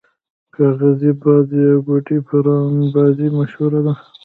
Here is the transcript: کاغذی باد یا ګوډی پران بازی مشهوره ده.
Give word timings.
کاغذی 0.55 1.11
باد 1.21 1.47
یا 1.63 1.71
ګوډی 1.87 2.17
پران 2.27 2.73
بازی 2.93 3.27
مشهوره 3.37 3.79
ده. 3.85 3.93